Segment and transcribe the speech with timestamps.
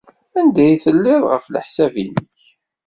[0.39, 2.39] Anda ay telliḍ, ɣef leḥsab-nnek?